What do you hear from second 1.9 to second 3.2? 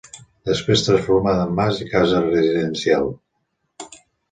casal residencial.